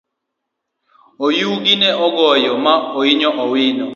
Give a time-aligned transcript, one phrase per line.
[1.25, 3.87] Oyugi ne ogoyo ma oinyo awino.